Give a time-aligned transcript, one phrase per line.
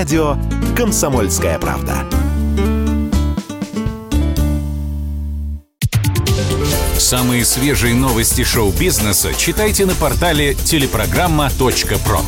[0.00, 0.38] радио
[0.78, 2.06] «Комсомольская правда».
[6.96, 12.20] Самые свежие новости шоу-бизнеса читайте на портале телепрограмма.про.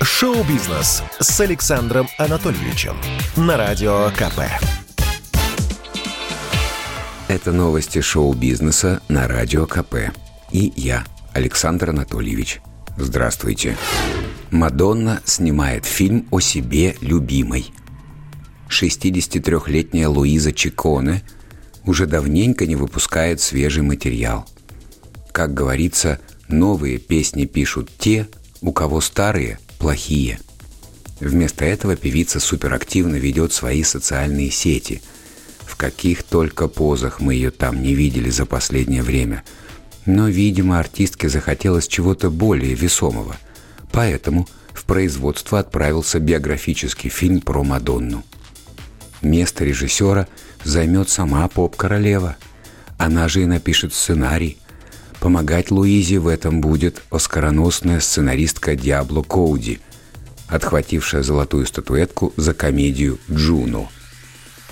[0.00, 2.96] Шоу-бизнес с Александром Анатольевичем
[3.36, 4.40] на Радио КП.
[7.28, 9.96] Это новости шоу-бизнеса на Радио КП.
[10.50, 11.04] И я,
[11.38, 12.60] Александр Анатольевич.
[12.96, 13.76] Здравствуйте.
[14.50, 17.72] Мадонна снимает фильм о себе любимой.
[18.68, 21.22] 63-летняя Луиза Чиконе
[21.84, 24.48] уже давненько не выпускает свежий материал.
[25.30, 28.26] Как говорится, новые песни пишут те,
[28.60, 30.40] у кого старые плохие.
[31.20, 35.02] Вместо этого певица суперактивно ведет свои социальные сети.
[35.60, 39.44] В каких только позах мы ее там не видели за последнее время.
[40.08, 43.36] Но, видимо, артистке захотелось чего-то более весомого.
[43.92, 48.24] Поэтому в производство отправился биографический фильм про Мадонну.
[49.20, 50.26] Место режиссера
[50.64, 52.38] займет сама поп-королева.
[52.96, 54.56] Она же и напишет сценарий.
[55.20, 59.78] Помогать Луизе в этом будет оскароносная сценаристка Диабло Коуди,
[60.48, 63.90] отхватившая золотую статуэтку за комедию «Джуно».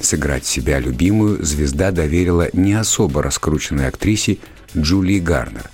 [0.00, 4.38] Сыграть себя любимую звезда доверила не особо раскрученной актрисе
[4.76, 5.70] Джулии Гарнер.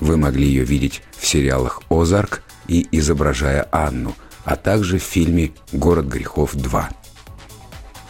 [0.00, 6.06] Вы могли ее видеть в сериалах «Озарк» и «Изображая Анну», а также в фильме «Город
[6.06, 6.84] грехов 2».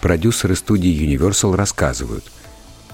[0.00, 2.24] Продюсеры студии Universal рассказывают,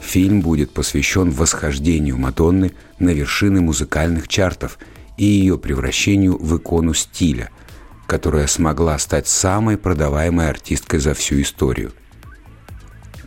[0.01, 4.79] фильм будет посвящен восхождению Мадонны на вершины музыкальных чартов
[5.17, 7.51] и ее превращению в икону стиля,
[8.07, 11.93] которая смогла стать самой продаваемой артисткой за всю историю.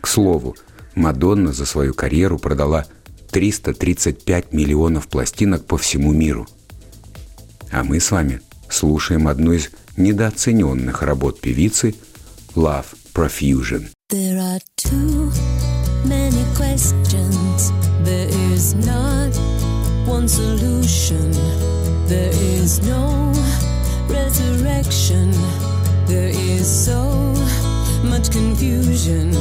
[0.00, 0.54] К слову,
[0.94, 2.84] Мадонна за свою карьеру продала
[3.32, 6.46] 335 миллионов пластинок по всему миру.
[7.70, 11.94] А мы с вами слушаем одну из недооцененных работ певицы
[12.54, 13.88] «Love profusion.
[14.10, 15.32] There are too
[16.04, 17.72] many questions.
[18.04, 19.32] There is not
[20.06, 21.32] one solution.
[22.08, 23.32] There is no
[24.08, 25.32] resurrection.
[26.06, 27.34] There is so
[28.04, 29.32] much confusion.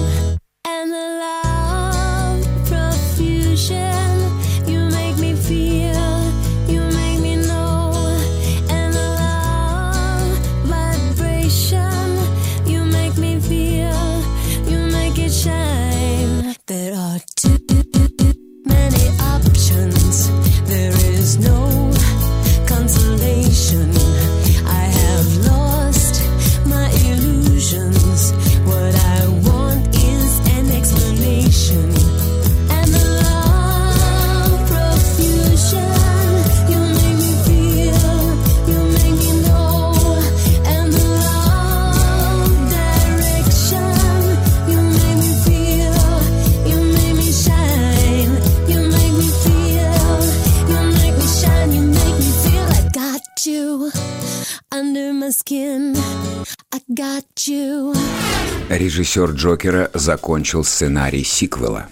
[58.67, 61.87] Режиссер Джокера закончил сценарий сиквела.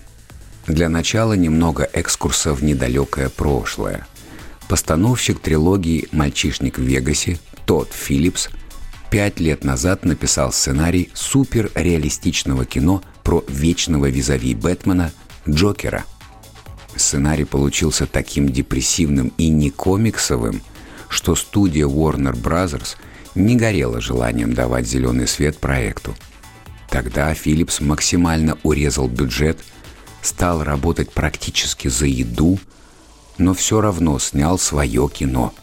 [0.68, 4.06] Для начала немного экскурса в недалекое прошлое.
[4.68, 8.50] Постановщик трилогии «Мальчишник в Вегасе» Тодд Филлипс
[9.10, 15.14] пять лет назад написал сценарий суперреалистичного кино про вечного визави Бэтмена
[15.48, 16.04] Джокера.
[16.98, 20.62] Сценарий получился таким депрессивным и не комиксовым,
[21.08, 22.98] что студия Warner Bros.
[23.36, 26.16] Не горела желанием давать зеленый свет проекту.
[26.90, 29.60] Тогда Филлипс максимально урезал бюджет,
[30.22, 32.60] стал работать практически за еду,
[33.38, 35.54] но все равно снял свое кино.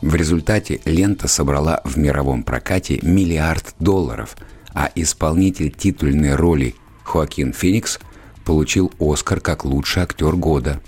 [0.00, 4.36] В результате лента собрала в мировом прокате миллиард долларов,
[4.74, 6.74] а исполнитель титульной роли
[7.04, 8.00] Хоакин Феникс
[8.44, 10.80] получил Оскар как лучший актер года.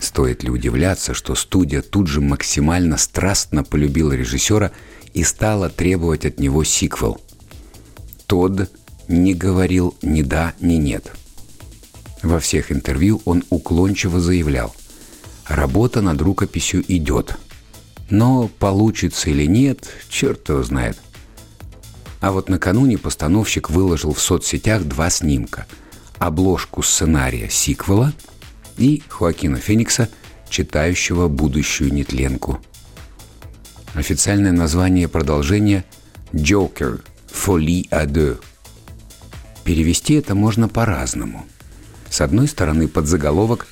[0.00, 4.70] Стоит ли удивляться, что студия тут же максимально страстно полюбила режиссера
[5.14, 7.20] и стала требовать от него сиквел.
[8.26, 8.70] Тодд
[9.08, 11.12] не говорил ни да, ни нет.
[12.22, 14.74] Во всех интервью он уклончиво заявлял,
[15.46, 17.36] работа над рукописью идет,
[18.10, 20.98] но получится или нет, черт его знает.
[22.20, 25.66] А вот накануне постановщик выложил в соцсетях два снимка–
[26.18, 28.12] обложку сценария сиквела
[28.78, 30.08] и Хоакина Феникса,
[30.48, 32.60] читающего будущую нетленку.
[33.94, 35.84] Официальное название продолжения
[36.34, 37.02] «Джокер.
[37.90, 38.40] À deux».
[39.64, 41.44] Перевести это можно по-разному.
[42.08, 43.66] С одной стороны, под заголовок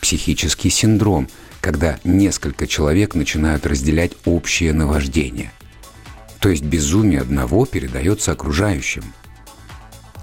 [0.00, 1.28] «Психический синдром»,
[1.60, 5.52] когда несколько человек начинают разделять общее наваждение.
[6.38, 9.12] То есть безумие одного передается окружающим.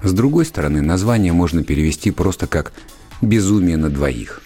[0.02, 2.72] С другой стороны, название можно перевести просто как
[3.20, 4.42] «безумие на двоих».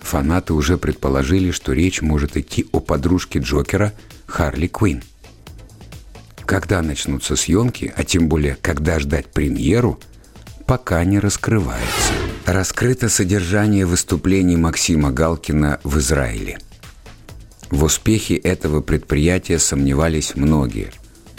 [0.00, 3.92] Фанаты уже предположили, что речь может идти о подружке Джокера
[4.26, 5.02] Харли Квинн.
[6.44, 9.98] Когда начнутся съемки, а тем более когда ждать премьеру,
[10.64, 12.12] пока не раскрывается.
[12.44, 16.58] Раскрыто содержание выступлений Максима Галкина в Израиле.
[17.70, 20.92] В успехе этого предприятия сомневались многие.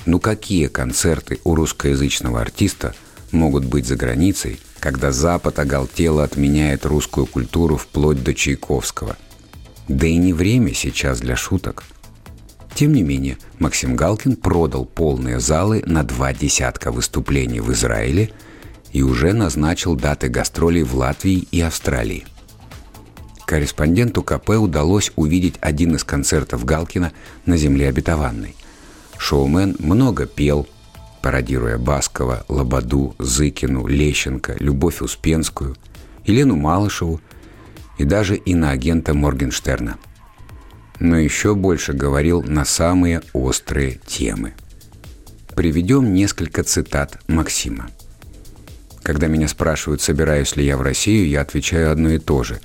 [0.05, 2.93] Ну какие концерты у русскоязычного артиста
[3.31, 9.17] могут быть за границей, когда Запад оголтело отменяет русскую культуру вплоть до Чайковского?
[9.87, 11.83] Да и не время сейчас для шуток–
[12.77, 18.29] тем не менее, Максим Галкин продал полные залы на два десятка выступлений в Израиле
[18.91, 22.27] и уже назначил даты гастролей в Латвии и Австралии.
[23.47, 27.13] Корреспонденту КП удалось увидеть один из концертов Галкина
[27.47, 28.55] на земле обетованной.
[29.17, 30.67] Шоумен много пел,
[31.21, 35.75] пародируя Баскова, Лободу, Зыкину, Лещенко, Любовь Успенскую,
[36.25, 37.21] Елену Малышеву
[37.97, 39.97] и даже иноагента Моргенштерна–
[40.99, 44.53] но еще больше говорил на самые острые темы.
[45.55, 47.89] Приведем несколько цитат Максима.
[49.03, 52.59] Когда меня спрашивают, собираюсь ли я в Россию, я отвечаю одно и то же.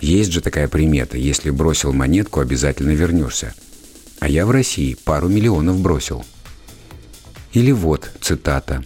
[0.00, 3.54] Есть же такая примета, если бросил монетку, обязательно вернешься.
[4.18, 6.24] А я в России пару миллионов бросил.
[7.54, 8.84] Или вот цитата.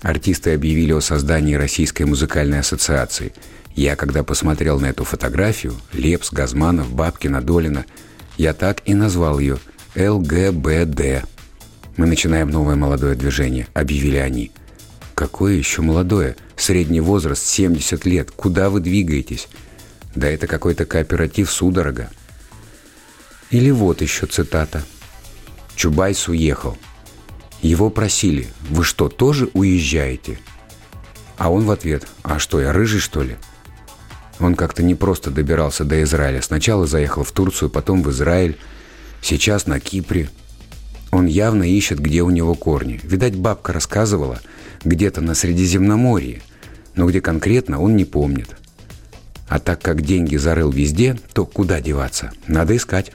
[0.00, 3.32] Артисты объявили о создании Российской музыкальной ассоциации.
[3.76, 7.86] Я, когда посмотрел на эту фотографию, Лепс, Газманов, Бабкина, Долина–
[8.36, 9.58] я так и назвал ее
[9.94, 11.24] ЛГБД.
[11.96, 14.50] Мы начинаем новое молодое движение, объявили они.
[15.14, 16.36] Какое еще молодое?
[16.56, 18.30] Средний возраст 70 лет.
[18.30, 19.48] Куда вы двигаетесь?
[20.14, 22.10] Да это какой-то кооператив судорога.
[23.50, 24.82] Или вот еще цитата.
[25.76, 26.78] Чубайс уехал.
[27.62, 30.38] Его просили, вы что, тоже уезжаете?
[31.38, 33.36] А он в ответ, а что, я рыжий, что ли?
[34.40, 36.42] Он как-то не просто добирался до Израиля.
[36.42, 38.58] Сначала заехал в Турцию, потом в Израиль,
[39.20, 40.28] сейчас на Кипре.
[41.12, 42.98] Он явно ищет, где у него корни.
[43.04, 44.40] Видать, бабка рассказывала,
[44.84, 46.42] где-то на Средиземноморье,
[46.96, 48.56] но где конкретно он не помнит.
[49.48, 52.32] А так как деньги зарыл везде, то куда деваться?
[52.48, 53.12] Надо искать.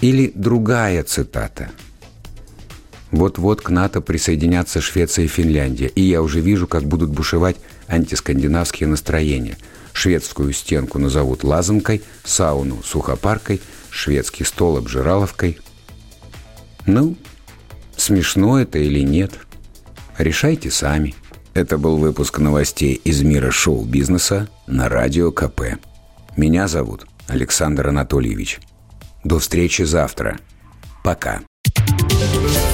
[0.00, 1.70] Или другая цитата.
[3.14, 7.56] Вот-вот к НАТО присоединятся Швеция и Финляндия, и я уже вижу, как будут бушевать
[7.86, 9.56] антискандинавские настроения–
[9.94, 15.58] шведскую стенку назовут лазанкой, сауну– сухопаркой, шведский стол– обжираловкой.
[16.86, 17.16] Ну,
[17.96, 19.38] смешно это или нет,
[20.18, 21.14] решайте сами.
[21.54, 25.78] Это был выпуск новостей из мира шоу-бизнеса на Радио КП.
[26.36, 28.58] Меня зовут Александр Анатольевич.
[29.22, 30.40] До встречи завтра.
[31.04, 31.42] Пока.